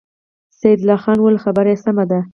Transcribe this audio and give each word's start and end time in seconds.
سيدال 0.59 0.91
خان 1.03 1.17
وويل: 1.19 1.43
خبره 1.45 1.69
يې 1.73 1.77
سمه 1.83 2.05
ده. 2.11 2.19